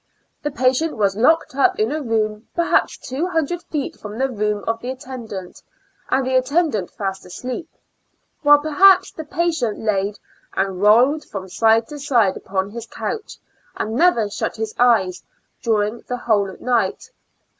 [0.41, 4.63] The patient was locked up in a room perhaps two hundred feet from the room
[4.65, 5.61] of the at tendant,
[6.09, 7.69] and the attendant fast asleep,
[8.41, 10.17] while, perhaps, the patient laid
[10.55, 13.37] and rolled from side to side upon his couch,
[13.77, 15.21] and never shut his eyes
[15.61, 17.11] during the whole night.